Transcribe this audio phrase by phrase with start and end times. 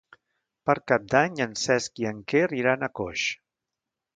[0.69, 3.31] Per Cap d'Any en Cesc i en Quer iran a Coix.